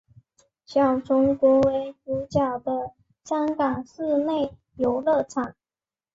[0.65, 2.91] 小熊国为主角的
[3.23, 5.53] 香港室内游乐场。